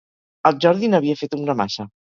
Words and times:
El 0.51 0.57
Jordi 0.65 0.91
n'havia 0.95 1.21
fet 1.23 1.39
un 1.41 1.47
gra 1.47 1.61
massa. 1.65 1.91